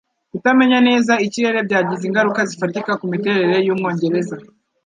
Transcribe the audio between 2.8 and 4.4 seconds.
kumiterere yumwongereza